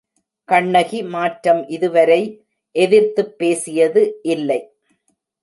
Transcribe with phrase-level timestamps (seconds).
[0.49, 2.21] கண்ணகி மாற்றம் இதுவரை
[2.75, 4.19] எதிர்த்துப் பேசியது
[4.21, 4.59] இல்லை.